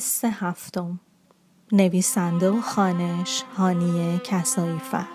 حس 0.00 0.24
هفتم. 0.24 1.00
نویسنده 1.72 2.50
و 2.50 2.60
خانش 2.60 3.42
هانیه 3.56 4.18
کسایی 4.18 4.78
فر 4.78 5.06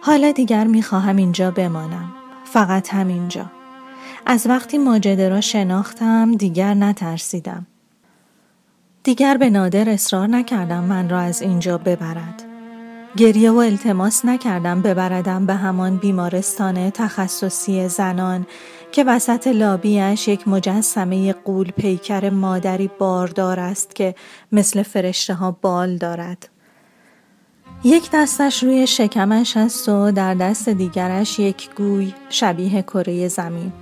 حالا 0.00 0.30
دیگر 0.32 0.64
می‌خواهم 0.64 1.16
اینجا 1.16 1.50
بمانم. 1.50 2.12
فقط 2.44 2.94
همینجا. 2.94 3.50
از 4.26 4.46
وقتی 4.46 4.78
ماجده 4.78 5.28
را 5.28 5.40
شناختم 5.40 6.34
دیگر 6.34 6.74
نترسیدم. 6.74 7.66
دیگر 9.02 9.36
به 9.36 9.50
نادر 9.50 9.88
اصرار 9.88 10.26
نکردم 10.26 10.84
من 10.84 11.08
را 11.08 11.18
از 11.18 11.42
اینجا 11.42 11.78
ببرد. 11.78 12.43
گریه 13.16 13.50
و 13.50 13.56
التماس 13.56 14.24
نکردم 14.24 14.82
ببردم 14.82 15.46
به 15.46 15.54
همان 15.54 15.96
بیمارستان 15.96 16.90
تخصصی 16.90 17.88
زنان 17.88 18.46
که 18.92 19.04
وسط 19.04 19.46
لابیش 19.46 20.28
یک 20.28 20.48
مجسمه 20.48 21.32
قول 21.32 21.70
پیکر 21.70 22.30
مادری 22.30 22.90
باردار 22.98 23.60
است 23.60 23.94
که 23.94 24.14
مثل 24.52 24.82
فرشته 24.82 25.34
ها 25.34 25.50
بال 25.50 25.96
دارد. 25.96 26.48
یک 27.84 28.10
دستش 28.12 28.62
روی 28.62 28.86
شکمش 28.86 29.56
است 29.56 29.88
و 29.88 30.10
در 30.10 30.34
دست 30.34 30.68
دیگرش 30.68 31.38
یک 31.38 31.70
گوی 31.74 32.14
شبیه 32.30 32.82
کره 32.82 33.28
زمین. 33.28 33.72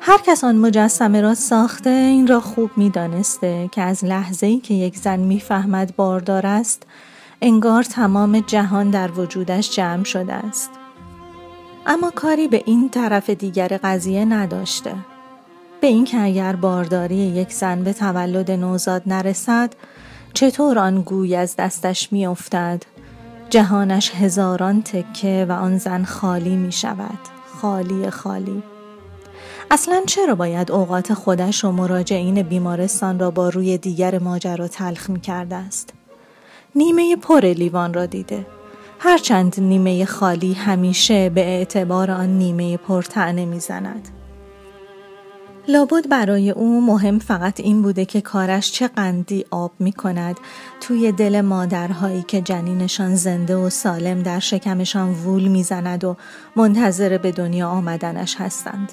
هر 0.00 0.18
کس 0.26 0.44
آن 0.44 0.56
مجسمه 0.56 1.20
را 1.20 1.34
ساخته 1.34 1.90
این 1.90 2.26
را 2.26 2.40
خوب 2.40 2.70
می 2.76 2.90
دانسته 2.90 3.68
که 3.72 3.82
از 3.82 4.04
لحظه 4.04 4.46
ای 4.46 4.58
که 4.58 4.74
یک 4.74 4.96
زن 4.96 5.20
می‌فهمد 5.20 5.96
باردار 5.96 6.46
است 6.46 6.86
انگار 7.46 7.82
تمام 7.82 8.40
جهان 8.40 8.90
در 8.90 9.10
وجودش 9.10 9.70
جمع 9.70 10.04
شده 10.04 10.32
است. 10.32 10.70
اما 11.86 12.10
کاری 12.10 12.48
به 12.48 12.62
این 12.66 12.88
طرف 12.88 13.30
دیگر 13.30 13.78
قضیه 13.82 14.24
نداشته. 14.24 14.94
به 15.80 15.86
اینکه 15.86 16.20
اگر 16.20 16.56
بارداری 16.56 17.16
یک 17.16 17.52
زن 17.52 17.84
به 17.84 17.92
تولد 17.92 18.50
نوزاد 18.50 19.02
نرسد 19.06 19.72
چطور 20.34 20.78
آن 20.78 21.02
گوی 21.02 21.36
از 21.36 21.56
دستش 21.56 22.12
می 22.12 22.26
افتد؟ 22.26 22.82
جهانش 23.50 24.14
هزاران 24.14 24.82
تکه 24.82 25.46
و 25.48 25.52
آن 25.52 25.78
زن 25.78 26.04
خالی 26.04 26.56
می 26.56 26.72
شود. 26.72 27.18
خالی 27.60 28.10
خالی. 28.10 28.62
اصلا 29.70 30.02
چرا 30.06 30.34
باید 30.34 30.72
اوقات 30.72 31.14
خودش 31.14 31.64
و 31.64 31.72
مراجعین 31.72 32.42
بیمارستان 32.42 33.18
را 33.18 33.30
با 33.30 33.48
روی 33.48 33.78
دیگر 33.78 34.18
ماجرا 34.18 34.68
تلخ 34.68 35.10
می 35.10 35.20
کرده 35.20 35.56
است؟ 35.56 35.92
نیمه 36.76 37.16
پر 37.16 37.40
لیوان 37.40 37.94
را 37.94 38.06
دیده. 38.06 38.46
هرچند 38.98 39.60
نیمه 39.60 40.04
خالی 40.04 40.52
همیشه 40.52 41.30
به 41.30 41.40
اعتبار 41.40 42.10
آن 42.10 42.28
نیمه 42.28 42.76
پرتعنه 42.76 43.44
می‌زند. 43.44 44.08
لابد 45.68 46.08
برای 46.08 46.50
او 46.50 46.86
مهم 46.86 47.18
فقط 47.18 47.60
این 47.60 47.82
بوده 47.82 48.04
که 48.04 48.20
کارش 48.20 48.72
چه 48.72 48.88
قندی 48.88 49.44
آب 49.50 49.72
می 49.78 49.92
کند 49.92 50.36
توی 50.80 51.12
دل 51.12 51.40
مادرهایی 51.40 52.22
که 52.22 52.40
جنینشان 52.40 53.14
زنده 53.14 53.56
و 53.56 53.70
سالم 53.70 54.22
در 54.22 54.38
شکمشان 54.38 55.10
وول 55.10 55.48
می‌زند 55.48 56.04
و 56.04 56.16
منتظر 56.56 57.18
به 57.18 57.32
دنیا 57.32 57.68
آمدنش 57.68 58.36
هستند. 58.38 58.92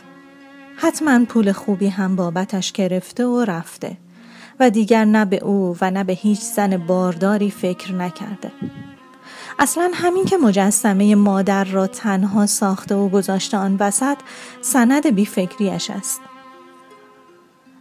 حتما 0.75 1.25
پول 1.25 1.51
خوبی 1.51 1.87
هم 1.87 2.15
بابتش 2.15 2.71
گرفته 2.71 3.25
و 3.25 3.45
رفته 3.47 3.97
و 4.61 4.69
دیگر 4.69 5.05
نه 5.05 5.25
به 5.25 5.37
او 5.37 5.77
و 5.81 5.91
نه 5.91 6.03
به 6.03 6.13
هیچ 6.13 6.39
زن 6.39 6.77
بارداری 6.77 7.51
فکر 7.51 7.93
نکرده. 7.93 8.51
اصلا 9.59 9.91
همین 9.93 10.25
که 10.25 10.37
مجسمه 10.37 11.15
مادر 11.15 11.63
را 11.63 11.87
تنها 11.87 12.45
ساخته 12.45 12.95
و 12.95 13.09
گذاشته 13.09 13.57
آن 13.57 13.77
وسط 13.79 14.17
سند 14.61 15.15
بیفکریش 15.15 15.89
است 15.89 16.21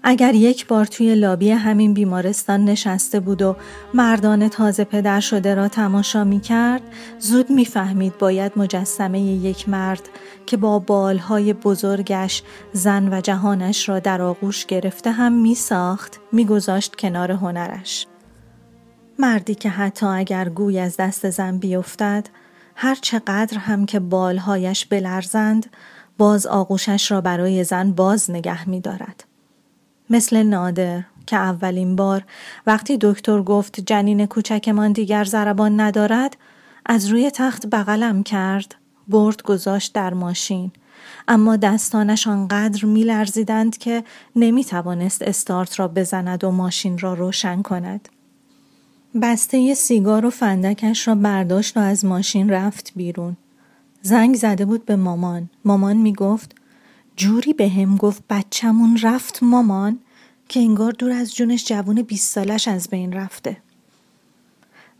اگر 0.03 0.35
یک 0.35 0.67
بار 0.67 0.85
توی 0.85 1.15
لابی 1.15 1.51
همین 1.51 1.95
بیمارستان 1.95 2.65
نشسته 2.65 3.21
بود 3.21 3.43
و 3.43 3.57
مردان 3.95 4.49
تازه 4.49 4.85
پدر 4.85 5.21
شده 5.21 5.55
را 5.55 5.69
تماشا 5.69 6.25
می 6.25 6.41
کرد 6.41 6.83
زود 7.19 7.51
می 7.51 7.65
فهمید 7.65 8.19
باید 8.19 8.53
مجسمه 8.57 9.21
یک 9.21 9.69
مرد 9.69 10.09
که 10.47 10.57
با 10.57 10.79
بالهای 10.79 11.53
بزرگش 11.53 12.43
زن 12.73 13.15
و 13.15 13.21
جهانش 13.21 13.89
را 13.89 13.99
در 13.99 14.23
آغوش 14.23 14.67
گرفته 14.67 15.11
هم 15.11 15.33
می 15.33 15.55
ساخت 15.55 16.21
می 16.33 16.45
گذاشت 16.45 16.97
کنار 16.97 17.33
هنرش. 17.33 18.07
مردی 19.19 19.55
که 19.55 19.69
حتی 19.69 20.07
اگر 20.07 20.49
گوی 20.49 20.79
از 20.79 20.97
دست 20.97 21.31
زن 21.31 21.59
بیفتد 21.59 22.29
هر 22.75 22.95
چقدر 22.95 23.59
هم 23.59 23.87
که 23.87 24.01
بالهایش 24.01 24.87
بلرزند 24.87 25.67
باز 26.19 26.47
آغوشش 26.47 27.11
را 27.11 27.21
برای 27.21 27.65
زن 27.65 27.93
باز 27.93 28.31
نگه 28.31 28.69
می 28.69 28.81
دارد. 28.81 29.30
مثل 30.11 30.43
نادر 30.43 31.03
که 31.27 31.37
اولین 31.37 31.97
بار 31.97 32.25
وقتی 32.67 32.99
دکتر 33.01 33.43
گفت 33.43 33.81
جنین 33.81 34.27
کوچکمان 34.27 34.93
دیگر 34.93 35.25
زربان 35.25 35.81
ندارد 35.81 36.37
از 36.87 37.07
روی 37.07 37.31
تخت 37.31 37.67
بغلم 37.67 38.23
کرد 38.23 38.75
برد 39.09 39.43
گذاشت 39.43 39.93
در 39.93 40.15
ماشین 40.15 40.73
اما 41.29 41.57
دستانش 41.57 42.27
آنقدر 42.27 42.85
میلرزیدند 42.85 43.79
که 43.79 44.05
نمی 44.37 44.65
توانست 44.65 45.23
استارت 45.23 45.79
را 45.81 45.89
بزند 45.89 46.45
و 46.45 46.51
ماشین 46.51 46.99
را 46.99 47.15
روشن 47.15 47.63
کند. 47.63 48.09
بسته 49.23 49.75
سیگار 49.75 50.27
و 50.27 50.31
فندکش 50.31 51.09
را 51.09 51.15
برداشت 51.15 51.77
و 51.77 51.81
از 51.81 52.05
ماشین 52.05 52.51
رفت 52.51 52.93
بیرون. 52.97 53.37
زنگ 54.03 54.37
زده 54.37 54.65
بود 54.65 54.85
به 54.85 54.97
مامان. 54.97 55.51
مامان 55.65 55.97
می 55.97 56.13
گفت 56.13 56.55
جوری 57.21 57.53
به 57.53 57.69
هم 57.69 57.97
گفت 57.97 58.23
بچمون 58.31 58.99
رفت 59.03 59.43
مامان 59.43 59.99
که 60.49 60.61
انگار 60.61 60.93
دور 60.93 61.11
از 61.11 61.35
جونش 61.35 61.65
جوون 61.65 62.03
20 62.03 62.35
سالش 62.35 62.69
از 62.69 62.89
بین 62.89 63.13
رفته. 63.13 63.57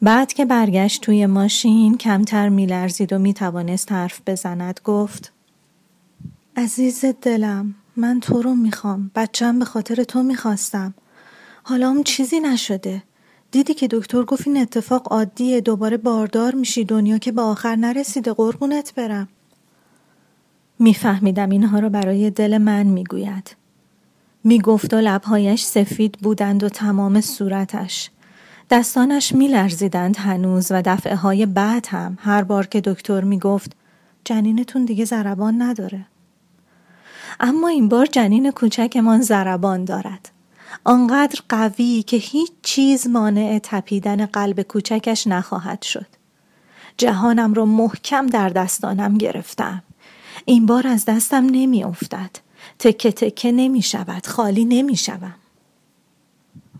بعد 0.03 0.33
که 0.33 0.45
برگشت 0.45 1.03
توی 1.03 1.27
ماشین 1.27 1.97
کمتر 1.97 2.49
میلرزید 2.49 3.13
و 3.13 3.19
می‌توانست 3.19 3.93
حرف 3.93 4.21
بزند 4.27 4.81
گفت 4.85 5.33
عزیز 6.57 7.05
دلم 7.05 7.75
من 7.97 8.21
تو 8.21 8.43
رو 8.43 8.55
می‌خوام. 8.55 9.11
بچم 9.15 9.59
به 9.59 9.65
خاطر 9.65 10.05
تو 10.05 10.23
می‌خواستم. 10.23 10.95
حالا 11.63 11.89
اون 11.89 12.03
چیزی 12.03 12.41
نشده. 12.41 13.03
دیدی 13.51 13.75
که 13.75 13.89
دکتر 13.91 14.23
گفت 14.23 14.47
این 14.47 14.57
اتفاق 14.57 15.13
عادیه. 15.13 15.61
دوباره 15.61 15.97
باردار 15.97 16.55
میشی 16.55 16.85
دنیا 16.85 17.19
که 17.19 17.33
به 17.33 17.43
آخر 17.43 17.77
نرسیده. 17.77 18.33
قربونت 18.33 18.95
برم. 18.95 19.29
میفهمیدم 20.81 21.51
اینها 21.51 21.79
را 21.79 21.89
برای 21.89 22.31
دل 22.31 22.59
من 22.59 22.83
می‌گوید. 22.83 23.57
می‌گفت 24.45 24.95
و 24.95 24.97
لبهایش 24.97 25.65
سفید 25.65 26.19
بودند 26.23 26.65
و 26.65 26.69
تمام 26.69 27.21
صورتش. 27.21 28.11
دستانش 28.71 29.35
میلرزیدند 29.35 30.17
هنوز 30.17 30.73
و 30.73 30.83
دفعه 30.85 31.17
های 31.17 31.47
بعد 31.47 31.87
هم 31.87 32.19
هر 32.21 32.43
بار 32.43 32.67
که 32.67 32.81
دکتر 32.81 33.21
می‌گفت 33.21 33.73
جنینتون 34.25 34.85
دیگه 34.85 35.05
زربان 35.05 35.63
نداره. 35.63 36.07
اما 37.41 37.69
این 37.69 37.89
بار 37.89 38.07
جنین 38.07 38.51
کوچکمان 38.51 39.21
زربان 39.21 39.85
دارد. 39.85 40.31
آنقدر 40.85 41.41
قوی 41.49 42.03
که 42.03 42.17
هیچ 42.17 42.51
چیز 42.63 43.07
مانع 43.07 43.61
تپیدن 43.63 44.27
قلب 44.27 44.63
کوچکش 44.63 45.27
نخواهد 45.27 45.83
شد. 45.83 46.07
جهانم 46.97 47.55
را 47.55 47.65
محکم 47.65 48.27
در 48.27 48.49
دستانم 48.49 49.19
گرفتم. 49.19 49.83
این 50.45 50.67
بار 50.67 50.87
از 50.87 51.05
دستم 51.05 51.47
نمی 51.51 51.85
افتد 51.85 52.31
تکه 52.79 53.13
تکه 53.13 53.53
نمی 53.53 53.83
شود 53.83 54.27
خالی 54.27 54.65
نمی 54.65 54.97
شود. 54.97 55.35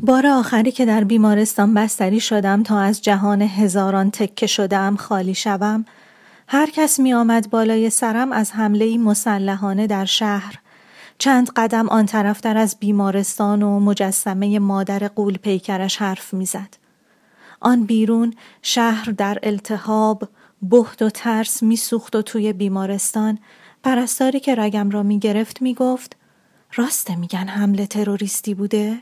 بار 0.01 0.27
آخری 0.27 0.73
که 0.73 0.85
در 0.87 1.05
بیمارستان 1.05 1.75
بستری 1.75 2.21
شدم 2.21 2.63
تا 2.63 2.79
از 2.79 3.03
جهان 3.03 3.43
هزاران 3.43 4.11
تکه 4.11 4.47
شدم 4.47 4.97
خالی 4.97 5.35
شوم 5.35 5.85
هر 6.49 6.71
کس 6.71 7.01
می 7.01 7.15
آمد 7.15 7.51
بالای 7.51 7.91
سرم 7.91 8.33
از 8.33 8.53
حمله 8.53 8.99
مسلحانه 8.99 9.87
در 9.87 10.05
شهر 10.05 10.59
چند 11.19 11.51
قدم 11.57 11.89
آن 11.89 12.07
طرفتر 12.07 12.57
از 12.57 12.77
بیمارستان 12.81 13.63
و 13.63 13.81
مجسمه 13.81 14.59
مادر 14.59 15.09
قول 15.09 15.37
پیکرش 15.37 15.97
حرف 15.97 16.35
می‌زد. 16.35 16.77
آن 17.61 17.85
بیرون 17.85 18.35
شهر 18.63 19.11
در 19.11 19.39
التهاب 19.43 20.29
بهت 20.63 21.03
و 21.03 21.11
ترس 21.11 21.63
میسوخت 21.63 22.17
و 22.17 22.23
توی 22.23 22.53
بیمارستان 22.53 23.39
پرستاری 23.83 24.41
که 24.41 24.55
رگم 24.55 24.91
را 24.91 25.03
می‌گرفت 25.03 25.63
می‌گفت 25.63 26.17
راسته 26.75 27.17
میگن 27.17 27.47
حمله 27.49 27.87
تروریستی 27.87 28.55
بوده؟ 28.55 28.99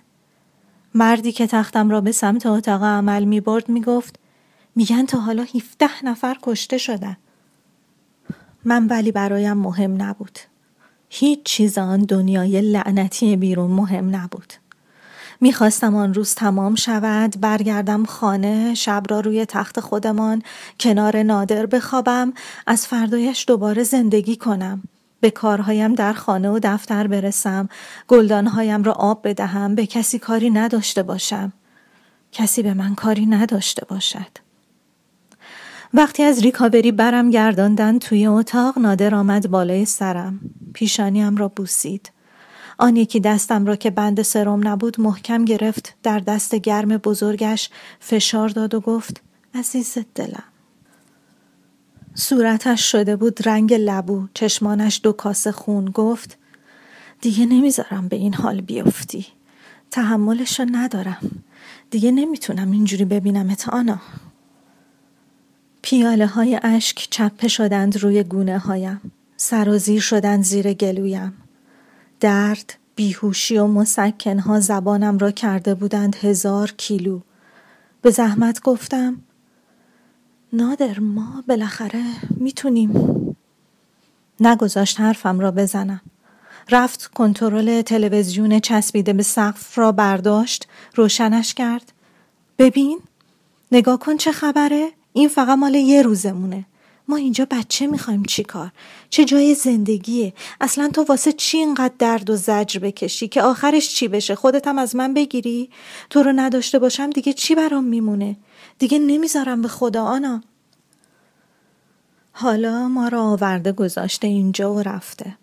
مردی 0.95 1.33
که 1.33 1.47
تختم 1.47 1.91
را 1.91 2.01
به 2.01 2.13
سمت 2.13 2.47
اتاق 2.47 2.83
عمل 2.83 3.25
می‌برد 3.25 3.69
می‌گفت 3.69 4.19
میگن 4.75 5.07
تا 5.07 5.21
حالا 5.21 5.43
17 5.55 6.05
نفر 6.05 6.37
کشته 6.43 6.79
شدن. 6.79 7.17
من 8.65 8.87
ولی 8.87 9.13
برایم 9.13 9.57
مهم 9.57 10.03
نبود. 10.03 10.39
هیچ 11.11 11.43
چیز 11.45 11.79
آن 11.79 12.01
دنیای 12.01 12.61
لعنتی 12.61 13.37
بیرون 13.37 13.71
مهم 13.71 14.17
نبود. 14.17 14.53
می‌خواستم 15.41 15.95
آن 15.97 16.15
روز 16.15 16.35
تمام 16.35 16.75
شود. 16.75 17.41
برگردم 17.41 18.05
خانه 18.05 18.75
شب 18.75 19.03
را 19.11 19.21
روی 19.21 19.47
تخت 19.47 19.81
خودمان 19.81 20.43
کنار 20.81 21.23
نادر 21.23 21.67
بخوابم. 21.67 22.33
از 22.67 22.87
فردایش 22.87 23.45
دوباره 23.49 23.83
زندگی 23.83 24.37
کنم. 24.37 24.83
به 25.21 25.31
کارهایم 25.31 25.95
در 25.95 26.13
خانه 26.13 26.49
و 26.51 26.59
دفتر 26.63 27.07
برسم. 27.07 27.69
گلدانهایم 28.09 28.83
را 28.83 28.93
آب 28.93 29.29
بدهم. 29.29 29.75
به 29.75 29.87
کسی 29.87 30.19
کاری 30.19 30.51
نداشته 30.51 31.03
باشم. 31.03 31.53
کسی 32.33 32.63
به 32.63 32.75
من 32.75 32.95
کاری 32.95 33.27
نداشته 33.27 33.87
باشد. 33.89 34.39
وقتی 35.95 36.23
از 36.23 36.43
ریکاوری 36.43 36.93
برم 36.93 37.31
گرداندن 37.31 37.99
توی 37.99 38.27
اتاق 38.27 38.79
نادر 38.79 39.15
آمد 39.15 39.51
بالای 39.51 39.85
سرم. 39.85 40.41
پیشانیم 40.75 41.37
را 41.37 41.49
بوسید. 41.49 42.11
آن 42.79 42.97
یکی 42.97 43.21
دستم 43.21 43.67
را 43.67 43.77
که 43.77 43.91
بند 43.91 44.23
سرم 44.23 44.69
نبود 44.69 45.01
محکم 45.01 45.45
گرفت 45.45 45.95
در 46.03 46.19
دست 46.19 46.55
گرم 46.55 46.89
بزرگش 46.89 47.71
فشار 48.01 48.49
داد 48.49 48.75
و 48.75 48.81
گفت 48.81 49.21
عزیز 49.55 49.99
دلم. 50.15 50.45
صورتش 52.15 52.93
شده 52.93 53.17
بود 53.17 53.49
رنگ 53.49 53.75
لبو 53.75 54.27
چشمانش 54.35 55.01
دو 55.03 55.13
کاسه 55.13 55.53
خون 55.53 55.85
گفت 55.85 56.39
دیگه 57.21 57.47
نمی‌ذارم 57.47 58.09
به 58.09 58.17
این 58.17 58.35
حال 58.35 58.61
بیفتی. 58.61 59.27
تحملش 59.91 60.61
ندارم. 60.61 61.43
دیگه 61.91 62.11
نمی‌تونم 62.11 62.71
اینجوری 62.71 63.05
ببینم 63.05 63.57
آنا. 63.73 64.01
پیاله 65.83 66.27
های 66.27 66.61
اشک 66.63 67.07
چپه 67.11 67.49
شدند 67.49 67.97
روی 67.97 68.23
گونه 68.23 68.59
هایم 68.59 69.01
سرازیر 69.37 70.01
شدند 70.01 70.45
زیر 70.45 70.73
گلویم. 70.73 71.33
درد 72.21 72.75
بیهوشی 72.95 73.59
و 73.59 73.67
مسکنها 73.67 74.61
زبانم 74.61 75.19
را 75.19 75.31
کرده 75.31 75.75
بودند 75.75 76.17
هزار 76.17 76.71
کیلو. 76.77 77.21
به 78.03 78.11
زحمت 78.11 78.63
گفتم 78.63 79.21
نادر 80.53 80.99
ما 80.99 81.45
بالاخره 81.49 82.05
می‌تونیم. 82.31 83.17
نگذاشت 84.41 85.01
حرفم 85.01 85.41
را 85.41 85.51
بزنم. 85.51 86.01
رفت 86.71 87.07
کنترل 87.07 87.83
تلویزیون 87.83 88.61
چسبیده 88.61 89.13
به 89.13 89.23
سقف 89.23 89.79
را 89.79 89.93
برداشت 89.93 90.69
روشنش 90.95 91.55
کرد. 91.55 91.93
ببین 92.59 93.01
نگاه 93.73 93.99
کن 93.99 94.17
چه 94.17 94.33
خبره 94.33 94.89
این 95.13 95.29
فقط 95.29 95.59
مال 95.59 95.75
یه 95.75 96.03
روزمونه. 96.03 96.65
ما 97.09 97.17
اینجا 97.17 97.47
بچه 97.51 97.87
می‌خوایم 97.87 98.23
چی 98.23 98.43
کار؟ 98.43 98.71
چه 99.11 99.25
جای 99.25 99.55
زندگیه؟ 99.55 100.33
اصلا 100.61 100.89
تو 100.89 101.03
واسه 101.03 101.33
چی 101.33 101.59
اینقدر 101.59 101.95
درد 101.99 102.31
و 102.31 102.37
زجر 102.37 102.81
بکشی 102.81 103.29
که 103.29 103.43
آخرش 103.43 103.95
چی 103.95 104.09
بشه؟ 104.09 104.35
خودت 104.35 104.69
هم 104.69 104.79
از 104.79 104.97
من 104.97 105.15
بگیری؟ 105.15 105.71
تو 106.11 106.23
رو 106.23 106.33
نداشته 106.33 106.79
باشم 106.79 107.11
دیگه 107.11 107.33
چی 107.33 107.55
برام 107.55 107.85
میمونه؟ 107.85 108.37
دیگه 108.79 108.99
نمی‌ذارم 108.99 109.63
به 109.63 109.69
خدا 109.69 110.05
آنا 110.05 110.43
حالا 112.33 112.89
ما 112.89 113.09
را 113.09 113.23
آورده 113.23 113.73
گذاشته 113.73 114.27
اینجا 114.27 114.75
و 114.75 114.83
رفته 114.83 115.37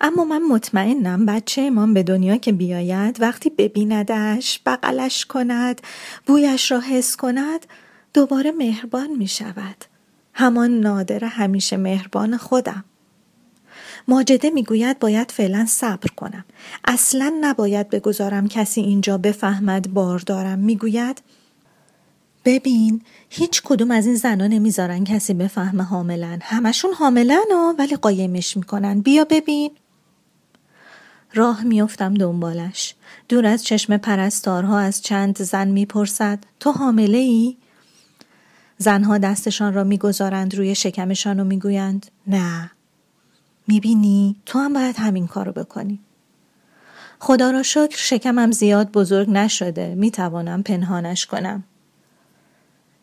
اما 0.00 0.24
من 0.24 0.42
مطمئنم 0.42 1.26
بچه 1.26 1.62
ایمان 1.62 1.94
به 1.94 2.02
دنیا 2.02 2.36
که 2.36 2.52
بیاید 2.52 3.20
وقتی 3.20 3.50
ببیندش 3.50 4.60
بغلش 4.66 5.26
کند 5.26 5.80
بویش 6.26 6.70
را 6.70 6.80
حس 6.80 7.16
کند 7.16 7.66
دوباره 8.14 8.52
مهربان 8.52 9.10
می 9.10 9.26
شود 9.26 9.84
همان 10.38 10.80
نادر 10.80 11.24
همیشه 11.24 11.76
مهربان 11.76 12.36
خودم. 12.36 12.84
ماجده 14.08 14.50
می‌گوید 14.50 14.98
باید 14.98 15.30
فعلا 15.30 15.66
صبر 15.68 16.08
کنم. 16.16 16.44
اصلا 16.84 17.34
نباید 17.40 17.90
بگذارم 17.90 18.48
کسی 18.48 18.80
اینجا 18.80 19.18
بفهمد 19.18 19.94
بار 19.94 20.18
دارم. 20.18 20.58
می‌گوید 20.58 21.22
ببین 22.44 23.02
هیچ 23.30 23.62
کدوم 23.64 23.90
از 23.90 24.06
این 24.06 24.14
زنا 24.14 24.46
نمی‌ذارن 24.46 25.04
کسی 25.04 25.34
بفهمه 25.34 25.82
حاملن. 25.82 26.38
همشون 26.42 26.92
حاملن 26.92 27.46
و 27.50 27.74
ولی 27.78 27.96
قایمش 27.96 28.56
می‌کنن. 28.56 29.00
بیا 29.00 29.24
ببین. 29.24 29.70
راه 31.34 31.62
میافتم 31.62 32.14
دنبالش. 32.14 32.94
دور 33.28 33.46
از 33.46 33.64
چشم 33.64 33.96
پرستارها 33.96 34.78
از 34.78 35.02
چند 35.02 35.42
زن 35.42 35.68
می‌پرسد 35.68 36.38
تو 36.60 36.72
حامله 36.72 37.18
ای؟ 37.18 37.56
زنها 38.78 39.18
دستشان 39.18 39.74
را 39.74 39.84
می‌گذارند 39.84 40.54
روی 40.54 40.74
شکمشان 40.74 41.40
و 41.40 41.44
می‌گویند. 41.44 42.06
نه. 42.26 42.70
می‌بینی؟ 43.68 44.36
تو 44.46 44.58
هم 44.58 44.72
باید 44.72 44.96
همین 44.98 45.26
کارو 45.26 45.52
بکنی. 45.52 46.00
خدا 47.18 47.50
را 47.50 47.62
شکر 47.62 47.96
شکمم 47.96 48.50
زیاد 48.50 48.92
بزرگ 48.92 49.30
نشده. 49.30 49.94
می‌توانم 49.94 50.62
پنهانش 50.62 51.26
کنم. 51.26 51.64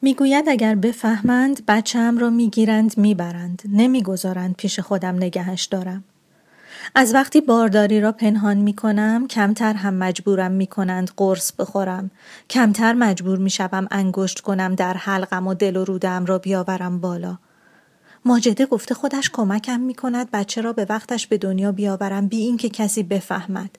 می‌گوید 0.01 0.49
اگر 0.49 0.75
بفهمند 0.75 1.65
بچم 1.67 2.17
را 2.17 2.29
می‌گیرند 2.29 2.97
می‌برند. 2.97 3.61
نمی‌گذارند 3.69 4.55
پیش 4.55 4.79
خودم 4.79 5.15
نگهش 5.15 5.65
دارم. 5.65 6.03
از 6.95 7.13
وقتی 7.13 7.41
بارداری 7.41 8.01
را 8.01 8.11
پنهان 8.11 8.57
می 8.57 8.73
کنم 8.73 9.27
کمتر 9.27 9.73
هم 9.73 9.93
مجبورم 9.93 10.51
می 10.51 10.67
کنند 10.67 11.11
قرص 11.17 11.51
بخورم. 11.51 12.11
کمتر 12.49 12.93
مجبور 12.93 13.37
می 13.37 13.49
شوم 13.49 13.87
انگشت 13.91 14.39
کنم 14.39 14.75
در 14.75 14.93
حلقم 14.93 15.47
و 15.47 15.53
دل 15.53 15.75
و 15.75 15.85
رودم 15.85 16.25
را 16.25 16.37
بیاورم 16.37 16.99
بالا. 16.99 17.37
ماجده 18.25 18.65
گفته 18.65 18.95
خودش 18.95 19.29
کمکم 19.29 19.79
می 19.79 19.93
کند 19.93 20.31
بچه 20.31 20.61
را 20.61 20.73
به 20.73 20.85
وقتش 20.89 21.27
به 21.27 21.37
دنیا 21.37 21.71
بیاورم 21.71 22.27
بی 22.27 22.37
اینکه 22.37 22.69
کسی 22.69 23.03
بفهمد. 23.03 23.69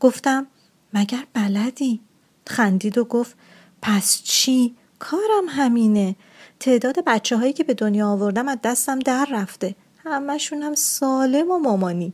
گفتم 0.00 0.46
مگر 0.94 1.24
بلدی؟ 1.34 2.00
خندید 2.46 2.98
و 2.98 3.04
گفت 3.04 3.36
پس 3.82 4.22
چی؟ 4.22 4.74
کارم 4.98 5.44
همینه. 5.48 6.16
تعداد 6.60 7.04
بچه 7.06 7.36
هایی 7.36 7.52
که 7.52 7.64
به 7.64 7.74
دنیا 7.74 8.08
آوردم 8.08 8.48
از 8.48 8.58
دستم 8.64 8.98
در 8.98 9.28
رفته. 9.32 9.74
همشون 10.04 10.62
هم 10.62 10.74
سالم 10.74 11.50
و 11.50 11.58
مامانی. 11.58 12.12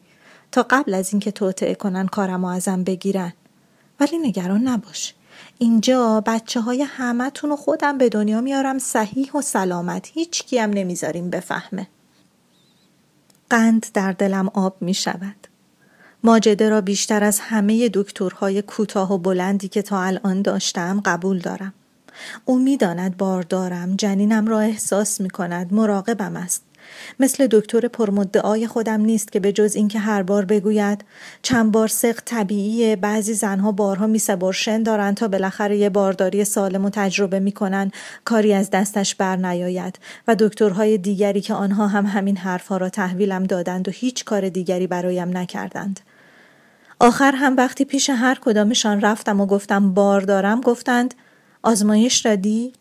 تا 0.52 0.66
قبل 0.70 0.94
از 0.94 1.12
اینکه 1.12 1.30
توطعه 1.30 1.74
کنن 1.74 2.06
کارمو 2.06 2.46
ازم 2.46 2.84
بگیرن. 2.84 3.32
ولی 4.00 4.18
نگران 4.18 4.68
نباش. 4.68 5.14
اینجا 5.58 6.22
بچه 6.26 6.60
های 6.60 6.82
همه 6.82 7.30
رو 7.42 7.56
خودم 7.56 7.98
به 7.98 8.08
دنیا 8.08 8.40
میارم 8.40 8.78
صحیح 8.78 9.32
و 9.32 9.40
سلامت. 9.40 10.08
هیچ 10.14 10.44
کیم 10.44 10.70
نمی‌ذاریم 10.70 11.30
بفهمه. 11.30 11.86
قند 13.50 13.86
در 13.94 14.12
دلم 14.12 14.48
آب 14.48 14.76
می 14.80 14.94
شود 14.94 15.36
ماجده 16.24 16.68
را 16.68 16.80
بیشتر 16.80 17.24
از 17.24 17.40
همه 17.40 17.90
دکترهای 17.94 18.62
کوتاه 18.62 19.12
و 19.12 19.18
بلندی 19.18 19.68
که 19.68 19.82
تا 19.82 20.02
الان 20.02 20.42
داشتم 20.42 21.00
قبول 21.04 21.38
دارم. 21.38 21.74
او 22.44 22.58
می‌داند 22.58 23.16
بار 23.16 23.42
دارم 23.42 23.96
جنینم 23.96 24.46
را 24.46 24.60
احساس 24.60 25.20
می 25.20 25.30
کند 25.30 25.74
مراقبم 25.74 26.36
است. 26.36 26.62
مثل 27.20 27.46
دکتر 27.50 27.88
پرمدعای 27.88 28.66
خودم 28.66 29.00
نیست 29.00 29.32
که 29.32 29.40
به 29.40 29.52
جز 29.52 29.74
اینکه 29.76 29.98
هر 29.98 30.22
بار 30.22 30.44
بگوید 30.44 31.04
چند 31.42 31.72
بار 31.72 31.88
سق 31.88 32.20
طبیعیه 32.24 32.96
بعضی 32.96 33.34
زنها 33.34 33.72
بارها 33.72 34.06
میسبرشن 34.06 34.82
دارند 34.82 35.16
تا 35.16 35.28
بالاخره 35.28 35.76
یه 35.76 35.88
بارداری 35.88 36.44
سالم 36.44 36.84
و 36.84 36.90
تجربه 36.90 37.40
می‌کنن 37.40 37.92
کاری 38.24 38.54
از 38.54 38.70
دستش 38.70 39.14
بر 39.14 39.36
نیاید 39.36 39.98
و 40.28 40.36
دکترهای 40.38 40.98
دیگری 40.98 41.40
که 41.40 41.54
آنها 41.54 41.86
هم 41.86 42.06
همین 42.06 42.36
حرفها 42.36 42.76
را 42.76 42.88
تحویلم 42.88 43.44
دادند 43.44 43.88
و 43.88 43.90
هیچ 43.90 44.24
کار 44.24 44.48
دیگری 44.48 44.86
برایم 44.86 45.36
نکردند 45.36 46.00
آخر 47.00 47.32
هم 47.32 47.56
وقتی 47.56 47.84
پیش 47.84 48.10
هر 48.10 48.38
کدامشان 48.40 49.00
رفتم 49.00 49.40
و 49.40 49.46
گفتم 49.46 49.94
بار 49.94 50.20
دارم 50.20 50.60
گفتند 50.60 51.14
آزمایش 51.62 52.18
دادی؟ 52.18 52.72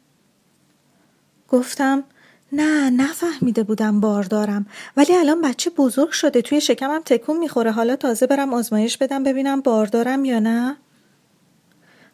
گفتم 1.47 2.03
نه 2.51 2.89
نفهمیده 2.89 3.63
بودم 3.63 3.99
بار 3.99 4.23
دارم. 4.23 4.65
ولی 4.97 5.15
الان 5.15 5.41
بچه 5.41 5.69
بزرگ 5.69 6.09
شده 6.11 6.41
توی 6.41 6.61
شکمم 6.61 7.01
تکون 7.05 7.37
می‌خوره. 7.37 7.71
حالا 7.71 7.95
تازه 7.95 8.27
برم 8.27 8.53
آزمایش 8.53 8.97
بدم 8.97 9.23
ببینم 9.23 9.61
بار 9.61 9.85
دارم 9.85 10.25
یا 10.25 10.39
نه. 10.39 10.77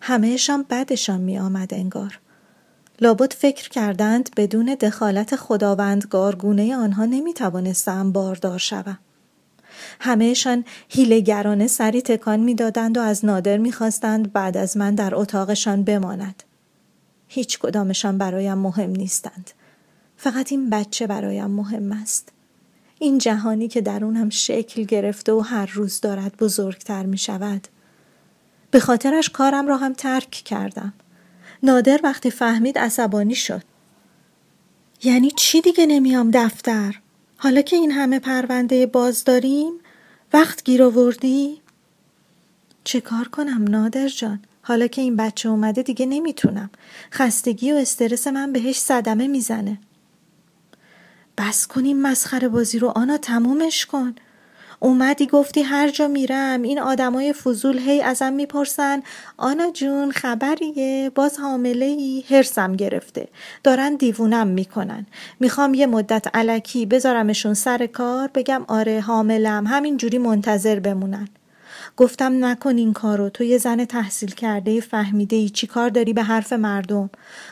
همهشان 0.02 0.66
بدشان 0.70 1.22
می 1.22 1.40
آمد 1.40 1.74
انگار. 1.74 2.20
لابد 3.02 3.34
فکر 3.34 3.70
کردند 3.70 4.30
بدون 4.38 4.76
دخالت 4.76 5.36
خداوندگار 5.36 6.36
گونه 6.36 6.76
آنها 6.76 7.06
نمی 7.06 7.34
توانستم 7.34 8.12
باردار 8.12 8.58
شوم. 8.58 9.00
همهشان 10.00 10.66
هیلگرانه 10.90 11.68
سری 11.68 12.02
تکان 12.02 12.40
می‌دادند 12.40 12.98
و 12.98 13.02
از 13.02 13.26
نادر 13.26 13.58
می‌خواستند 13.58 14.34
بعد 14.34 14.58
از 14.58 14.78
من 14.78 14.96
در 14.96 15.16
اتاقشان 15.16 15.84
بماند. 15.84 16.44
هیچ 17.28 17.60
کدامشان 17.60 18.18
برایم 18.18 18.58
مهم 18.58 18.90
نیستند. 18.90 19.52
فقط 20.18 20.52
این 20.52 20.70
بچه 20.70 21.08
برایم 21.08 21.52
مهم 21.52 21.92
است. 21.92 22.30
این 23.00 23.18
جهانی 23.18 23.68
که 23.68 23.82
در 23.82 24.00
هم 24.00 24.30
شکل 24.30 24.84
گرفته 24.84 25.32
و 25.32 25.40
هر 25.40 25.72
روز 25.74 26.02
دارد 26.02 26.38
بزرگتر 26.38 27.06
می 27.06 27.18
شود 27.18 27.68
به 28.72 28.80
خاطرش 28.80 29.30
کارم 29.30 29.68
را 29.68 29.78
هم 29.78 29.94
ترک 29.94 30.30
کردم. 30.30 30.94
نادر 31.64 32.00
وقتی 32.04 32.32
فهمید 32.32 32.78
عصبانی 32.78 33.36
شد. 33.36 33.62
یعنی 35.04 35.32
چی 35.32 35.62
دیگه 35.62 35.86
نمیام 35.86 36.32
دفتر؟ 36.32 36.96
حالا 37.38 37.62
که 37.62 37.76
این 37.76 37.92
همه 37.92 38.20
پرونده 38.20 38.86
باز 38.86 39.24
داریم؟ 39.24 39.74
وقت 40.34 40.64
گیر 40.64 40.84
آوردی؟ 40.84 41.62
چه 42.84 43.02
کار 43.02 43.28
کنم 43.28 43.64
نادر 43.64 44.08
جان؟ 44.08 44.40
حالا 44.62 44.88
که 44.88 45.02
این 45.02 45.16
بچه 45.16 45.50
اومده 45.50 45.82
دیگه 45.82 46.06
نمی‌تونم. 46.06 46.70
خستگی 47.12 47.72
و 47.72 47.76
استرس 47.76 48.28
من 48.28 48.52
بهش 48.52 48.80
صدمه 48.80 49.28
می‌زنه. 49.28 49.78
بس 51.38 51.68
کنیم 51.68 52.02
مسخره 52.02 52.48
بازی 52.48 52.80
رو. 52.80 52.88
آنا 52.96 53.18
تمومش 53.18 53.86
کن. 53.86 54.16
اومدی 54.80 55.28
گفتی 55.28 55.62
هر 55.62 55.90
جا 55.90 56.08
میرم. 56.08 56.62
این 56.62 56.80
آدمای 56.80 57.34
فضول 57.34 57.78
هی 57.78 58.02
ازم 58.02 58.34
می‌پرسن. 58.34 59.04
آنا 59.38 59.72
جون 59.72 60.12
خبریه؟ 60.12 61.12
باز 61.16 61.40
حامله 61.40 61.86
ای 61.86 62.24
هرسم 62.30 62.76
گرفته. 62.76 63.28
دارن 63.64 63.96
دیوونم 63.96 64.48
می‌کنن. 64.48 65.06
می‌خوام 65.40 65.74
یه 65.74 65.86
مدت 65.86 66.36
علکی 66.36 66.86
بذارمشون 66.86 67.54
سر 67.54 67.86
کار. 67.86 68.30
بگم 68.36 68.66
آره 68.68 69.02
حاملم. 69.02 69.68
همین 69.68 69.98
جوری 69.98 70.18
منتظر 70.18 70.80
بمونن. 70.80 71.28
گفتم 71.98 72.46
نکن 72.46 72.78
این 72.78 72.94
کارو 72.94 73.30
تو 73.30 73.44
یه 73.44 73.58
زن 73.58 73.86
تحصیل 73.86 74.32
کرده 74.32 74.82
فهمیده 74.82 75.36
ای 75.36 75.50
چی 75.50 75.68
کار 75.68 75.90
داری 75.90 76.14
به 76.14 76.24
حرف 76.24 76.54
مردم. 76.54 77.10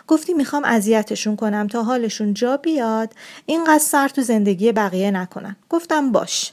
گفتی 0.07 0.33
می‌خوام 0.33 0.65
اذیتشون 0.65 1.35
کنم 1.35 1.67
تا 1.67 1.83
حالشون 1.83 2.33
جا 2.33 2.57
بیاد. 2.57 3.13
اینقدر 3.45 3.83
سر 3.83 4.07
تو 4.07 4.21
زندگی 4.21 4.71
بقیه 4.71 5.11
نکنن. 5.11 5.55
گفتم 5.69 6.11
باش. 6.11 6.51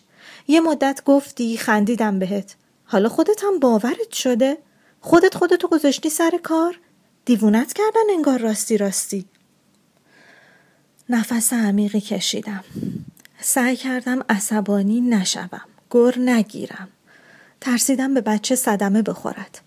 یه 0.48 0.60
مدت 0.60 1.02
گفتی 1.04 1.56
خندیدم 1.56 2.18
بهت. 2.18 2.54
حالا 2.84 3.08
خودت 3.08 3.44
هم 3.44 3.58
باورت 3.58 4.12
شده؟ 4.12 4.58
خودت 5.00 5.34
خودتو 5.34 5.68
گذاشتی 5.68 6.10
سر 6.10 6.40
کار؟ 6.42 6.78
دیوونت 7.24 7.72
کردن 7.72 8.10
انگار 8.10 8.38
راستی 8.38 8.76
راستی. 8.76 9.24
نفس 11.08 11.52
عمیقی 11.52 12.00
کشیدم. 12.00 12.64
سعی 13.40 13.76
کردم 13.76 14.24
عصبانی 14.28 15.00
نشوم. 15.00 15.60
گر 15.90 16.18
نگیرم. 16.18 16.88
ترسیدم 17.60 18.14
به 18.14 18.20
بچه 18.20 18.54
صدمه 18.54 19.02
بخورد 19.02 19.60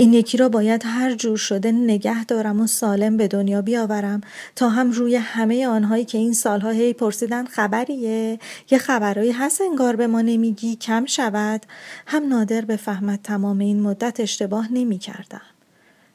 این 0.00 0.12
یکی 0.12 0.36
را 0.36 0.48
باید 0.48 0.82
هر 0.84 1.14
جور 1.14 1.36
شده 1.36 1.72
نگه 1.72 2.24
دارم 2.24 2.60
و 2.60 2.66
سالم 2.66 3.16
به 3.16 3.28
دنیا 3.28 3.62
بیاورم 3.62 4.20
تا 4.56 4.68
هم 4.68 4.90
روی 4.90 5.16
همه 5.16 5.66
آنهایی 5.66 6.04
که 6.04 6.18
این 6.18 6.32
سالها 6.32 6.70
هی 6.70 6.92
پرسیدن 6.92 7.44
خبریه 7.44 8.38
یه 8.70 8.78
خبرهایی 8.78 9.32
هست 9.32 9.60
انگار 9.60 9.96
به 9.96 10.06
ما 10.06 10.20
نمیگی 10.20 10.76
کم 10.76 11.06
شود 11.06 11.66
هم 12.06 12.28
نادر 12.28 12.64
بفهمد 12.64 13.20
تمام 13.22 13.58
این 13.58 13.80
مدت 13.80 14.20
اشتباه 14.20 14.72
نمی 14.72 14.98
کردم. 14.98 15.42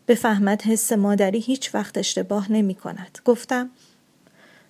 بفهمد 0.07 0.61
حس 0.61 0.91
مادری 0.91 1.39
هیچ 1.39 1.75
وقت 1.75 1.97
اشتباه 1.97 2.51
نمی 2.51 2.75
کند. 2.75 3.19
گفتم 3.25 3.69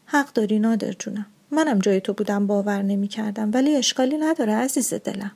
حق 0.06 0.34
داری 0.34 0.60
نادر 0.60 0.92
جونم. 0.92 1.26
منم 1.52 1.80
جای 1.80 2.02
تو 2.02 2.14
بودم 2.14 2.48
باور 2.48 2.82
نمی 2.82 3.08
کردم 3.08 3.52
ولی 3.54 3.76
اشکالی 3.76 4.18
نداره 4.18 4.54
عزیز 4.54 4.94
دلم. 4.94 5.32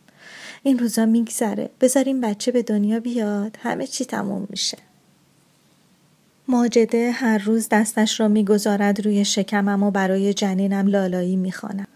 این 0.64 0.80
روزا 0.80 1.06
میگذره. 1.06 1.70
بذاریم 1.82 2.22
بچه 2.22 2.52
به 2.52 2.64
دنیا 2.64 3.00
بیاد. 3.00 3.58
همه 3.62 3.88
چی 3.88 4.06
تموم 4.06 4.48
میشه. 4.50 4.78
ماجده 6.48 7.12
هر 7.12 7.38
روز 7.38 7.68
دستش 7.72 8.20
را 8.20 8.28
می‌گذارد 8.28 9.06
روی 9.06 9.26
شکمم 9.26 9.84
و 9.84 9.92
برای 9.92 10.34
جنینم 10.34 10.88
لالایی 10.88 11.36
می‌خواند 11.36 11.88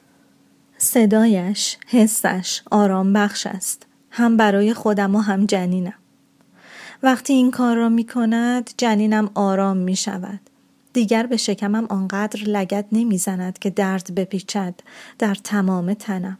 صدایش 0.77 1.77
حسش 1.87 2.61
آرام 2.71 3.13
بخش 3.13 3.47
است. 3.47 3.85
هم 4.11 4.37
برای 4.37 4.73
خودم 4.73 5.15
و 5.15 5.19
هم 5.19 5.45
جنینم. 5.45 5.93
وقتی 7.03 7.33
این 7.33 7.51
کار 7.51 7.75
را 7.75 7.89
می 7.89 8.05
کند 8.05 8.69
جنینم 8.77 9.31
آرام 9.33 9.77
می 9.77 9.95
شود 9.95 10.39
دیگر 10.93 11.25
به 11.25 11.37
شکمم 11.37 11.85
آنقدر 11.85 12.43
لگت 12.43 12.85
نمی‌زند 12.91 13.59
که 13.59 13.69
درد 13.69 14.15
بپیچد 14.15 14.73
در 15.19 15.35
تمام 15.35 15.93
تنم. 15.93 16.37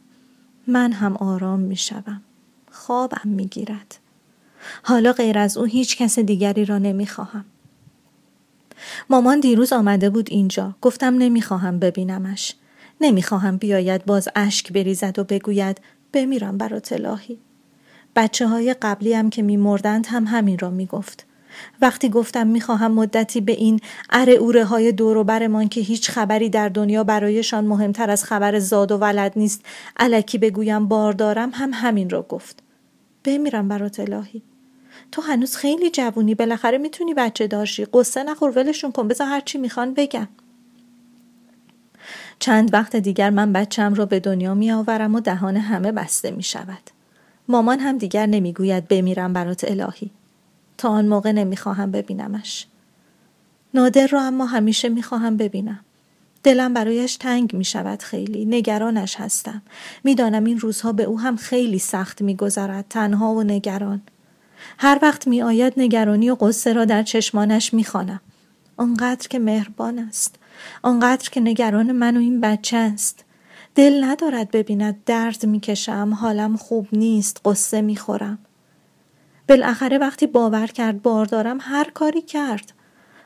من 0.66 0.92
هم 0.92 1.16
آرام 1.16 1.60
می 1.60 1.76
شوم. 1.76 2.22
خوابم 2.70 3.28
می 3.28 3.46
گیرد. 3.46 3.98
حالا 4.82 5.12
غیر 5.12 5.38
از 5.38 5.56
او 5.56 5.64
هیچ 5.64 5.96
کس 5.96 6.18
دیگری 6.18 6.64
را 6.64 6.78
نمی 6.78 7.06
خواهم. 7.06 7.44
مامان 9.10 9.40
دیروز 9.40 9.72
آمده 9.72 10.10
بود 10.10 10.28
اینجا. 10.30 10.74
گفتم 10.80 11.14
نمی 11.18 11.42
خواهم 11.42 11.78
ببینمش. 11.78 12.54
نمی 13.00 13.22
خواهم 13.22 13.56
بیاید 13.56 14.04
باز 14.04 14.28
اشک 14.36 14.72
بریزد 14.72 15.18
و 15.18 15.24
بگوید 15.24 15.80
بمیرم 16.12 16.58
برات 16.58 16.92
الهی. 16.92 17.38
بچه 18.16 18.48
های 18.48 18.74
قبلی 18.74 19.12
هم 19.12 19.30
که 19.30 19.42
میمردند 19.42 20.06
هم 20.06 20.24
همین 20.26 20.58
را 20.58 20.70
می‌گفت. 20.70 21.26
وقتی 21.80 22.08
گفتم 22.08 22.46
می‌خواهم 22.46 22.92
مدتی 22.92 23.40
به 23.40 23.52
این 23.52 23.80
اره 24.10 24.32
اوره 24.32 24.64
های 24.64 24.92
دور 24.92 25.22
برمان 25.22 25.68
که 25.68 25.80
هیچ 25.80 26.10
خبری 26.10 26.48
در 26.48 26.68
دنیا 26.68 27.04
برایشان 27.04 27.64
مهمتر 27.64 28.10
از 28.10 28.24
خبر 28.24 28.58
زاد 28.58 28.92
و 28.92 28.96
ولد 28.98 29.32
نیست 29.36 29.64
علکی 29.96 30.38
بگویم 30.38 30.88
بار 30.88 31.12
دارم 31.12 31.50
هم 31.54 31.70
همین 31.74 32.10
را 32.10 32.22
گفت. 32.22 32.62
بمیرم 33.24 33.68
برات 33.68 34.00
الهی. 34.00 34.42
تو 35.12 35.22
هنوز 35.22 35.56
خیلی 35.56 35.90
جوونی 35.90 36.34
بالاخره 36.34 36.78
می‌تونی 36.78 37.14
بچه 37.14 37.46
دارشی 37.46 37.84
قصه 37.84 38.24
نخور 38.24 38.50
ولشون 38.58 38.92
کن. 38.92 39.08
بذار 39.08 39.26
هرچی 39.26 39.58
می‌خوان 39.58 39.94
بگم. 39.94 40.28
چند 42.38 42.74
وقت 42.74 42.96
دیگر 42.96 43.30
من 43.30 43.52
بچم 43.52 43.94
را 43.94 44.06
به 44.06 44.20
دنیا 44.20 44.54
می 44.54 44.72
آورم 44.72 45.14
و 45.14 45.20
دهان 45.20 45.56
همه 45.56 45.92
بسته 45.92 46.30
می 46.30 46.42
شود. 46.42 46.90
مامان 47.48 47.78
هم 47.78 47.98
دیگر 47.98 48.26
نمی‌گوید 48.26 48.88
بمیرم 48.88 49.32
برات 49.32 49.64
الهی. 49.64 50.10
تا 50.78 50.88
آن 50.88 51.08
موقع 51.08 51.32
نمی‌خواهم 51.32 51.90
ببینمش. 51.90 52.66
نادر 53.74 54.06
را 54.06 54.22
اما 54.22 54.46
همیشه 54.46 54.88
می‌خواهم 54.88 55.36
ببینم. 55.36 55.80
دلم 56.42 56.74
برایش 56.74 57.16
تنگ 57.16 57.56
می 57.56 57.64
شود 57.64 58.02
خیلی. 58.02 58.44
نگرانش 58.44 59.16
هستم. 59.16 59.62
می‌دانم 60.04 60.44
این 60.44 60.58
روزها 60.58 60.92
به 60.92 61.02
او 61.02 61.20
هم 61.20 61.36
خیلی 61.36 61.78
سخت 61.78 62.22
میگذرد. 62.22 62.84
تنها 62.90 63.32
و 63.34 63.42
نگران. 63.42 64.02
هر 64.78 64.98
وقت 65.02 65.26
می 65.26 65.42
آید 65.42 65.72
نگرانی 65.76 66.30
و 66.30 66.34
قصه 66.34 66.72
را 66.72 66.84
در 66.84 67.02
چشمانش 67.02 67.74
می 67.74 67.84
خانم. 67.84 68.20
آنقدر 68.76 69.28
که 69.28 69.38
مهربان 69.38 69.98
است. 69.98 70.36
آنقدر 70.82 71.30
که 71.30 71.40
نگران 71.40 71.92
من 71.92 72.16
و 72.16 72.20
این 72.20 72.40
بچه 72.40 72.76
است. 72.76 73.24
دل 73.74 74.04
ندارد 74.04 74.50
ببیند 74.50 75.04
درد 75.06 75.46
می‌کشم 75.46 76.16
حالم 76.20 76.56
خوب 76.56 76.88
نیست 76.92 77.40
قصه 77.44 77.80
می‌خورم 77.80 78.38
بالاخره 79.48 79.98
وقتی 79.98 80.26
باور 80.26 80.66
کرد 80.66 81.02
بار 81.02 81.26
دارم 81.26 81.58
هر 81.60 81.90
کاری 81.90 82.22
کرد 82.22 82.72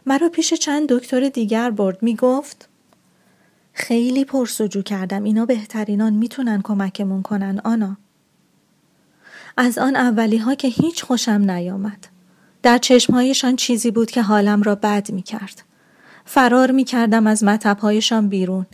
مرا 0.07 0.29
پیش 0.29 0.55
چند 0.55 0.89
دکتر 0.89 1.29
دیگر 1.29 1.71
برد 1.71 2.03
می‌گفت 2.03 2.69
خیلی 3.73 4.25
پرسجو 4.25 4.83
کردم 4.83 5.25
اینا 5.25 5.47
بهترینان 5.47 6.13
می‌تونن 6.13 6.63
کمکمون 6.63 7.23
کنن 7.23 7.61
آنا 7.65 7.97
از 9.57 9.79
آن 9.79 9.97
اولی 9.97 10.39
ها 10.39 10.55
که 10.55 10.69
هیچ 10.69 11.05
خوشم 11.05 11.51
نیامد 11.51 12.07
در 12.63 12.79
چشمهایشان 12.79 13.57
چیزی 13.57 13.91
بود 13.91 14.11
که 14.11 14.23
حالم 14.23 14.63
را 14.63 14.75
بد 14.75 15.11
می 15.11 15.23
کرد. 15.23 15.63
فرار 16.25 16.71
می 16.71 16.85
کردم 16.85 17.27
از 17.27 17.45
مطبهایشان 17.45 18.29
بیرون. 18.29 18.67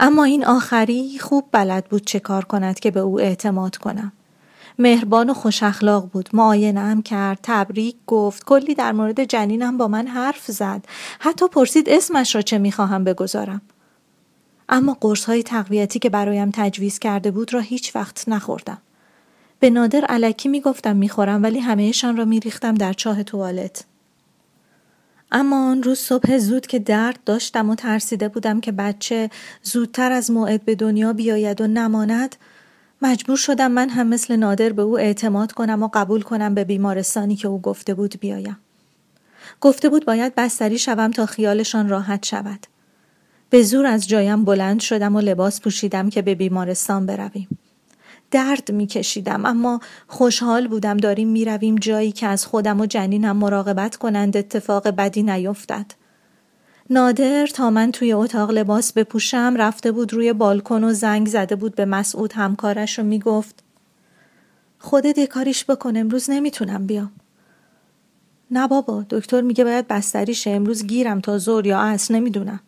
اما 0.00 0.24
این 0.24 0.44
آخری 0.44 1.18
خوب 1.18 1.48
بلد 1.52 1.84
بود 1.84 2.04
چه 2.04 2.20
کار 2.20 2.44
کند 2.44 2.80
که 2.80 2.90
به 2.90 3.00
او 3.00 3.20
اعتماد 3.20 3.76
کنم. 3.76 4.12
مهربان 4.78 5.30
و 5.30 5.34
خوش 5.34 5.62
اخلاق 5.62 6.10
بود. 6.10 6.28
معاینم 6.32 7.02
کرد 7.02 7.38
تبریک 7.42 7.96
گفت. 8.06 8.44
کلی 8.44 8.74
در 8.74 8.92
مورد 8.92 9.24
جنینم 9.24 9.78
با 9.78 9.88
من 9.88 10.06
حرف 10.06 10.50
زد. 10.50 10.84
حتی 11.18 11.48
پرسید 11.48 11.88
اسمش 11.88 12.34
را 12.34 12.42
چه 12.42 12.58
می‌خواهم 12.58 13.04
بگذارم. 13.04 13.60
اما 14.68 14.96
قرص 15.00 15.24
های 15.24 15.42
تقویتی 15.42 15.98
که 15.98 16.10
برایم 16.10 16.50
تجویز 16.54 16.98
کرده 16.98 17.30
بود 17.30 17.54
را 17.54 17.60
هیچ 17.60 17.96
وقت 17.96 18.28
نخوردم. 18.28 18.78
به 19.60 19.70
نادر 19.70 20.04
علکی 20.04 20.48
می‌گفتم 20.48 20.96
می‌خورم 20.96 21.42
ولی 21.42 21.60
همهشان 21.60 22.16
را 22.16 22.24
میریختم 22.24 22.74
در 22.74 22.92
چاه 22.92 23.22
توالت. 23.22 23.84
اما 25.32 25.70
آن 25.70 25.82
روز 25.82 25.98
صبح 25.98 26.38
زود 26.38 26.66
که 26.66 26.78
درد 26.78 27.18
داشتم 27.24 27.70
و 27.70 27.74
ترسیده 27.74 28.28
بودم 28.28 28.60
که 28.60 28.72
بچه 28.72 29.30
زودتر 29.62 30.12
از 30.12 30.30
موعد 30.30 30.64
به 30.64 30.74
دنیا 30.74 31.12
بیاید 31.12 31.60
و 31.60 31.66
نماند 31.66 32.36
مجبور 33.02 33.36
شدم 33.36 33.70
من 33.70 33.88
هم 33.88 34.06
مثل 34.06 34.36
نادر 34.36 34.72
به 34.72 34.82
او 34.82 34.98
اعتماد 34.98 35.52
کنم 35.52 35.82
و 35.82 35.88
قبول 35.94 36.22
کنم 36.22 36.54
به 36.54 36.64
بیمارستانی 36.64 37.36
که 37.36 37.48
او 37.48 37.60
گفته 37.60 37.94
بود 37.94 38.20
بیایم. 38.20 38.58
گفته 39.60 39.88
بود 39.88 40.04
باید 40.06 40.34
بستری 40.34 40.78
شوم 40.78 41.10
تا 41.10 41.26
خیالشان 41.26 41.88
راحت 41.88 42.26
شود. 42.26 42.66
به 43.50 43.62
زور 43.62 43.86
از 43.86 44.08
جایم 44.08 44.44
بلند 44.44 44.80
شدم 44.80 45.16
و 45.16 45.20
لباس 45.20 45.60
پوشیدم 45.60 46.10
که 46.10 46.22
به 46.22 46.34
بیمارستان 46.34 47.06
برویم. 47.06 47.48
درد 48.30 48.72
میکشیدم 48.72 49.46
اما 49.46 49.80
خوشحال 50.08 50.68
بودم 50.68 50.96
داریم 50.96 51.28
می‌رویم 51.28 51.76
جایی 51.76 52.12
که 52.12 52.26
از 52.26 52.46
خودم 52.46 52.80
و 52.80 52.86
جنینم 52.86 53.36
مراقبت 53.36 53.96
کنند 53.96 54.36
اتفاق 54.36 54.88
بدی 54.88 55.22
نیفتد. 55.22 55.86
نادر 56.90 57.46
تا 57.46 57.70
من 57.70 57.92
توی 57.92 58.12
اتاق 58.12 58.50
لباس 58.50 58.92
بپوشم 58.92 59.54
رفته 59.58 59.92
بود 59.92 60.12
روی 60.12 60.32
بالکن 60.32 60.84
و 60.84 60.92
زنگ 60.92 61.28
زده 61.28 61.56
بود 61.56 61.74
به 61.74 61.84
مسعود 61.84 62.32
همکارش 62.32 62.98
و 62.98 63.02
می‌گفت 63.02 63.62
خودت 64.78 65.18
یه 65.18 65.26
کاریش 65.26 65.64
بکن 65.64 65.96
امروز 65.96 66.30
نمی‌تونم 66.30 66.86
بیام. 66.86 67.12
نه 68.50 68.68
بابا 68.68 69.04
دکتر 69.10 69.40
میگه 69.40 69.64
باید 69.64 69.88
بستریشه 69.88 70.50
امروز 70.50 70.86
گیرم 70.86 71.20
تا 71.20 71.38
زور 71.38 71.66
یا 71.66 71.80
اصل 71.80 72.14
نمی‌دونم. 72.14 72.60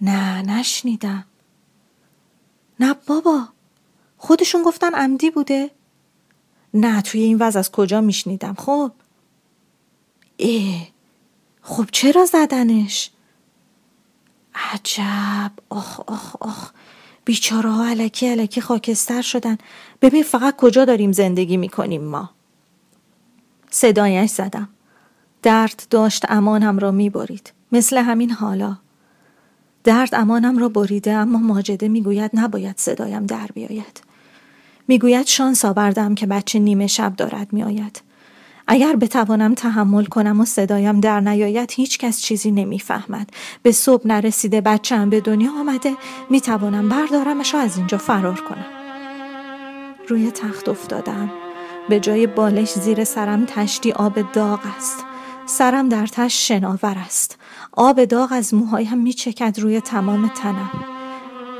نه 0.00 0.42
نشنیدم. 0.42 1.24
نه 2.80 2.94
بابا 3.06 3.48
خودشون 4.18 4.62
گفتن 4.62 4.94
عمدی 4.94 5.30
بوده. 5.30 5.70
نه 6.74 7.02
توی 7.02 7.20
این 7.20 7.38
وضع 7.38 7.58
از 7.58 7.72
کجا 7.72 8.00
میشنیدم؟ 8.00 8.54
خب. 8.58 8.92
اه 10.38 10.88
خب 11.68 11.86
چرا 11.92 12.24
زدنش؟ 12.24 13.10
عجب. 14.54 15.52
آخ 15.68 16.00
آخ 16.06 16.36
آخ. 16.40 16.70
بیچاره 17.24 17.70
ها 17.70 17.86
علکی 17.86 18.28
علکی 18.28 18.60
خاکستر 18.60 19.22
شدن. 19.22 19.58
ببین 20.02 20.22
فقط 20.22 20.56
کجا 20.56 20.84
داریم 20.84 21.12
زندگی 21.12 21.56
می‌کنیم 21.56 22.04
ما. 22.04 22.30
صدایش 23.70 24.30
زدم. 24.30 24.68
درد 25.42 25.82
داشت 25.90 26.24
امانم 26.28 26.78
را 26.78 26.90
می‌برید. 26.90 27.52
مثل 27.72 27.98
همین 27.98 28.30
حالا. 28.30 28.76
درد 29.84 30.14
امانم 30.14 30.58
را 30.58 30.68
بریده 30.68 31.12
اما 31.12 31.38
ماجده 31.38 31.88
می‌گوید 31.88 32.30
نباید 32.34 32.78
صدایم 32.78 33.26
در 33.26 33.46
بیاید. 33.54 34.00
می‌گوید 34.88 35.26
شانس 35.26 35.64
آوردم 35.64 36.14
که 36.14 36.26
بچه 36.26 36.58
نیمه 36.58 36.86
شب 36.86 37.16
دارد 37.16 37.52
میآید. 37.52 38.00
اگر 38.68 38.96
بتوانم 38.96 39.54
تحمل 39.54 40.04
کنم 40.04 40.40
و 40.40 40.44
صدایم 40.44 41.00
در 41.00 41.20
نیاید 41.20 41.72
هیچ 41.72 41.98
کس 41.98 42.20
چیزی 42.20 42.50
نمی‌فهمد. 42.50 43.30
به 43.62 43.72
صبح 43.72 44.06
نرسیده 44.06 44.60
بچم 44.60 45.10
به 45.10 45.20
دنیا 45.20 45.50
آمده 45.60 45.96
می‌توانم 46.30 46.88
بردارمش 46.88 47.54
و 47.54 47.58
از 47.58 47.76
اینجا 47.76 47.98
فرار 47.98 48.40
کنم. 48.40 48.66
روی 50.08 50.30
تخت 50.30 50.68
افتادم. 50.68 51.30
به 51.88 52.00
جای 52.00 52.26
بالش 52.26 52.72
زیر 52.72 53.04
سرم 53.04 53.44
تشتی 53.44 53.92
آب 53.92 54.32
داغ 54.32 54.60
است. 54.76 55.04
سرم 55.46 55.88
در 55.88 56.06
تش 56.06 56.48
شناور 56.48 56.96
است. 57.06 57.38
آب 57.72 58.04
داغ 58.04 58.32
از 58.32 58.54
موهایم 58.54 58.98
میچکد 58.98 59.58
روی 59.58 59.80
تمام 59.80 60.28
تنم. 60.28 60.70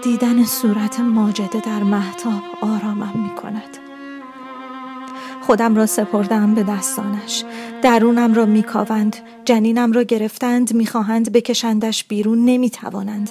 دیدن 0.02 0.44
صورت 0.44 1.00
ماجده 1.00 1.60
در 1.60 1.82
محتاب 1.82 2.42
آرامم 2.62 3.22
می‌کند. 3.22 3.85
خودم 5.46 5.76
را 5.76 5.86
سپردم 5.86 6.54
به 6.54 6.62
دستانش 6.62 7.44
درونم 7.82 8.34
را 8.34 8.46
میکاوند 8.46 9.16
جنینم 9.44 9.92
را 9.92 10.02
گرفتند 10.02 10.74
می‌خواهند 10.74 11.32
بکشندش 11.32 12.04
بیرون 12.04 12.44
نمی‌توانند 12.44 13.30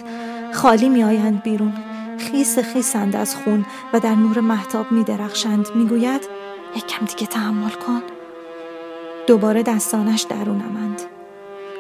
خالی 0.54 0.90
میآیند 0.90 1.44
بیرون 1.44 1.74
خیس 2.18 2.60
خیسند 2.60 3.16
از 3.16 3.36
خون 3.36 3.66
و 3.94 4.00
در 4.00 4.16
نور 4.16 4.40
محتاب 4.40 4.92
میدرخشند 4.92 5.68
می‌گوید 5.76 6.22
یکم 6.76 7.06
دیگه 7.06 7.28
تحمل 7.28 7.70
کن 7.70 8.02
دوباره 9.28 9.64
دستانش 9.64 10.22
درونمند 10.22 11.02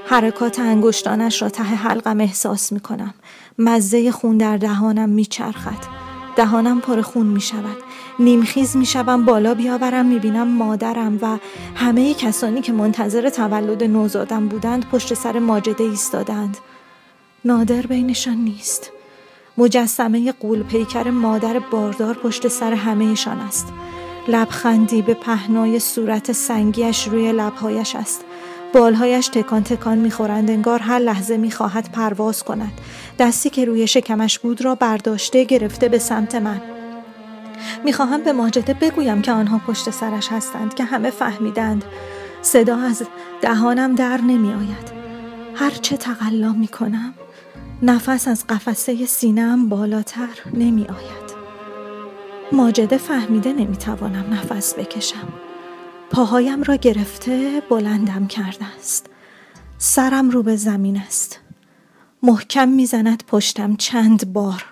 حرکات 0.07 0.59
انگشتانش 0.59 1.41
را 1.41 1.49
ته 1.49 1.63
حلقم 1.63 2.19
احساس 2.19 2.71
می 2.71 2.79
کنم. 2.79 3.13
مزه 3.59 4.11
خون 4.11 4.37
در 4.37 4.57
دهانم 4.57 5.09
می 5.09 5.25
چرخد. 5.25 5.85
دهانم 6.35 6.81
پر 6.81 7.01
خون 7.01 7.25
می 7.25 7.41
شود. 7.41 7.84
نیمخیز 8.19 8.77
می 8.77 8.85
شوم 8.85 9.25
بالا 9.25 9.53
بیاورم 9.53 10.05
می 10.05 10.19
بینم 10.19 10.47
مادرم 10.47 11.19
و 11.21 11.37
همه 11.75 12.13
کسانی 12.13 12.61
که 12.61 12.71
منتظر 12.71 13.29
تولد 13.29 13.83
نوزادم 13.83 14.47
بودند 14.47 14.89
پشت 14.89 15.13
سر 15.13 15.39
ماجده 15.39 15.83
ایستادند. 15.83 16.57
نادر 17.45 17.81
بینشان 17.81 18.37
نیست. 18.37 18.91
مجسمه 19.57 20.31
قول 20.31 20.63
پیکر 20.63 21.09
مادر 21.09 21.59
باردار 21.59 22.13
پشت 22.13 22.47
سر 22.47 22.73
همهشان 22.73 23.39
است. 23.39 23.73
لبخندی 24.27 25.01
به 25.01 25.13
پهنای 25.13 25.79
صورت 25.79 26.31
سنگیش 26.31 27.07
روی 27.07 27.31
لبهایش 27.31 27.95
است. 27.95 28.25
بالهایش 28.73 29.27
تکان 29.27 29.63
تکان 29.63 29.97
می‌خورند 29.97 30.49
انگار 30.49 30.79
هر 30.79 30.99
لحظه 30.99 31.37
می‌خواهد 31.37 31.91
پرواز 31.91 32.43
کند 32.43 32.71
دستی 33.19 33.49
که 33.49 33.65
روی 33.65 33.87
شکمش 33.87 34.39
بود 34.39 34.65
را 34.65 34.75
برداشته 34.75 35.43
گرفته 35.43 35.89
به 35.89 35.99
سمت 35.99 36.35
من 36.35 36.61
می‌خواهم 37.83 38.23
به 38.23 38.33
ماجده 38.33 38.73
بگویم 38.73 39.21
که 39.21 39.31
آنها 39.31 39.61
پشت 39.67 39.89
سرش 39.89 40.27
هستند 40.31 40.73
که 40.73 40.83
همه 40.83 41.09
فهمیدند. 41.09 41.85
صدا 42.41 42.77
از 42.77 43.03
دهانم 43.41 43.95
در 43.95 44.21
نمیآید. 44.21 44.95
هر 45.55 45.69
چه 45.69 45.97
تقلا 45.97 46.51
می‌کنم 46.51 47.13
نفس 47.81 48.27
از 48.27 48.47
قفسه 48.47 49.05
سینم 49.05 49.69
بالاتر 49.69 50.29
نمی 50.53 50.81
آید. 50.81 51.35
ماجده 52.51 52.97
فهمیده 52.97 53.53
نمی‌توانم 53.53 54.25
نفس 54.33 54.73
بکشم. 54.73 55.27
پاهایم 56.11 56.63
را 56.63 56.75
گرفته 56.75 57.63
بلندم 57.69 58.27
کرده 58.27 58.65
است. 58.79 59.09
سرم 59.77 60.29
رو 60.29 60.43
به 60.43 60.55
زمین 60.55 60.97
است. 60.97 61.39
محکم 62.23 62.67
می‌زند 62.67 63.23
پشتم 63.27 63.75
چند 63.75 64.33
بار. 64.33 64.65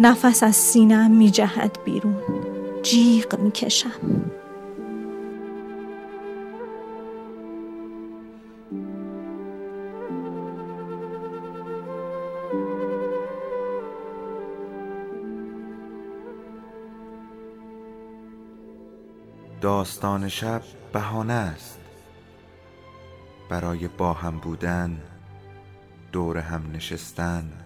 نفس 0.00 0.42
از 0.42 0.56
سینم 0.56 1.10
میجهد 1.10 1.78
بیرون. 1.84 2.16
جیغ 2.82 3.38
می‌کشم 3.40 3.90
داستان 19.60 20.28
شب 20.28 20.62
بهانه 20.92 21.32
است. 21.32 21.80
برای 23.50 23.88
با 23.88 24.12
هم 24.12 24.38
بودن 24.38 24.98
دور 26.12 26.38
هم 26.38 26.62
نشستن. 26.72 27.65